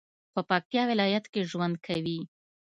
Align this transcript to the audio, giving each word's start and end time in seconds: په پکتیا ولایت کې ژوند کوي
په 0.33 0.41
پکتیا 0.49 0.83
ولایت 0.91 1.25
کې 1.33 1.47
ژوند 1.51 1.75
کوي 1.85 2.19